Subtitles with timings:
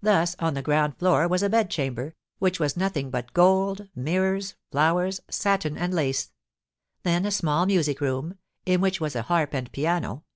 [0.00, 5.20] Thus on the ground floor was a bedchamber, which was nothing but gold, mirrors, flowers,
[5.28, 6.30] satin, and lace;
[7.02, 10.22] then a small music room, in which was a harp and piano (M.